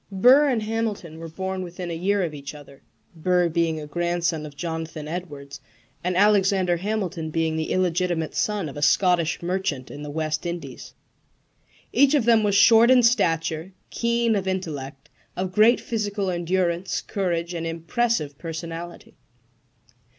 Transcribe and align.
Burr 0.11 0.49
and 0.49 0.63
Hamilton 0.63 1.19
were 1.19 1.27
born 1.29 1.61
within 1.61 1.91
a 1.91 1.95
year 1.95 2.23
of 2.23 2.33
each 2.33 2.55
other 2.55 2.81
Burr 3.15 3.49
being 3.49 3.79
a 3.79 3.85
grandson 3.85 4.47
of 4.47 4.55
Jonathan 4.57 5.07
Edwards, 5.07 5.59
and 6.03 6.17
Alexander 6.17 6.77
Hamilton 6.77 7.29
being 7.29 7.55
the 7.55 7.69
illegitimate 7.69 8.33
son 8.33 8.67
of 8.67 8.75
a 8.75 8.81
Scottish 8.81 9.43
merchant 9.43 9.91
in 9.91 10.01
the 10.01 10.09
West 10.09 10.47
Indies. 10.47 10.95
Each 11.93 12.15
of 12.15 12.25
them 12.25 12.41
was 12.41 12.55
short 12.55 12.89
in 12.89 13.03
stature, 13.03 13.73
keen 13.91 14.35
of 14.35 14.47
intellect, 14.47 15.07
of 15.37 15.51
great 15.53 15.79
physical 15.79 16.31
endurance, 16.31 16.99
courage, 17.01 17.53
and 17.53 17.67
impressive 17.67 18.39
personality. 18.39 19.13